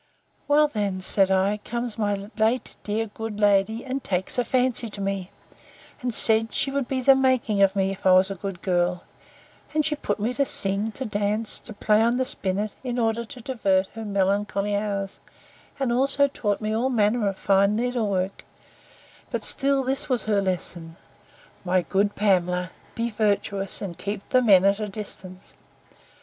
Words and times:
Well 0.47 0.67
then, 0.67 0.99
said 1.01 1.29
I, 1.29 1.57
comes 1.57 1.95
my 1.95 2.27
late 2.35 2.75
dear 2.83 3.05
good 3.05 3.39
lady, 3.39 3.85
and 3.85 4.03
takes 4.03 4.39
a 4.39 4.43
fancy 4.43 4.89
to 4.89 4.99
me, 4.99 5.29
and 6.01 6.11
said, 6.11 6.51
she 6.55 6.71
would 6.71 6.87
be 6.87 7.01
the 7.01 7.15
making 7.15 7.61
of 7.61 7.75
me, 7.75 7.91
if 7.91 8.03
I 8.03 8.11
was 8.13 8.31
a 8.31 8.33
good 8.33 8.63
girl; 8.63 9.03
and 9.75 9.85
she 9.85 9.95
put 9.95 10.19
me 10.19 10.33
to 10.33 10.43
sing, 10.43 10.91
to 10.93 11.05
dance, 11.05 11.59
to 11.59 11.71
play 11.73 12.01
on 12.01 12.17
the 12.17 12.25
spinnet, 12.25 12.73
in 12.83 12.97
order 12.97 13.23
to 13.25 13.41
divert 13.41 13.89
her 13.89 14.03
melancholy 14.03 14.75
hours; 14.75 15.19
and 15.79 15.91
also 15.93 16.27
taught 16.27 16.61
me 16.61 16.75
all 16.75 16.89
manner 16.89 17.27
of 17.29 17.37
fine 17.37 17.75
needle 17.75 18.07
work; 18.09 18.43
but 19.29 19.43
still 19.43 19.83
this 19.83 20.09
was 20.09 20.23
her 20.23 20.41
lesson, 20.41 20.95
My 21.63 21.83
good 21.83 22.15
Pamela, 22.15 22.71
be 22.95 23.11
virtuous, 23.11 23.83
and 23.83 23.95
keep 23.95 24.27
the 24.29 24.41
men 24.41 24.65
at 24.65 24.79
a 24.79 24.87
distance. 24.89 25.53